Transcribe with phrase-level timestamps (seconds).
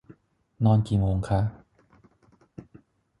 [0.65, 1.39] นอนกี่โมงคะ